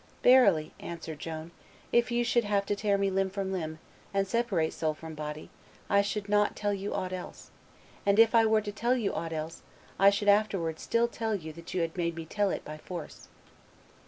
[0.23, 1.51] "Verily," answered Joan,
[1.91, 3.77] "if you should have to tear me limb from limb,
[4.15, 5.51] and separate soul from body,
[5.91, 7.51] I should not tell you aught else;
[8.03, 9.61] and if I were to tell you aught else,
[9.99, 13.27] I should afterwards still tell you that you had made me tell it by force."